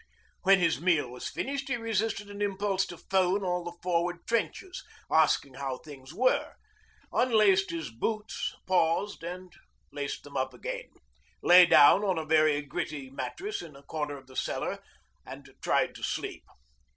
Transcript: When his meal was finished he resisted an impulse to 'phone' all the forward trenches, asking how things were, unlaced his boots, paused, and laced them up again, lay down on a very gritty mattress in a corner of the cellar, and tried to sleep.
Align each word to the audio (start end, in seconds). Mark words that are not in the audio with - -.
When 0.41 0.57
his 0.57 0.81
meal 0.81 1.07
was 1.11 1.29
finished 1.29 1.67
he 1.67 1.75
resisted 1.75 2.27
an 2.31 2.41
impulse 2.41 2.87
to 2.87 2.97
'phone' 2.97 3.43
all 3.43 3.63
the 3.63 3.77
forward 3.83 4.25
trenches, 4.25 4.83
asking 5.11 5.53
how 5.53 5.77
things 5.77 6.11
were, 6.11 6.55
unlaced 7.13 7.69
his 7.69 7.91
boots, 7.91 8.55
paused, 8.65 9.21
and 9.23 9.53
laced 9.91 10.23
them 10.23 10.35
up 10.35 10.55
again, 10.55 10.89
lay 11.43 11.67
down 11.67 12.03
on 12.03 12.17
a 12.17 12.25
very 12.25 12.63
gritty 12.63 13.11
mattress 13.11 13.61
in 13.61 13.75
a 13.75 13.83
corner 13.83 14.17
of 14.17 14.25
the 14.25 14.35
cellar, 14.35 14.79
and 15.23 15.53
tried 15.61 15.93
to 15.93 16.01
sleep. 16.01 16.45